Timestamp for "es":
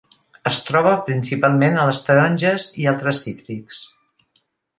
0.51-0.55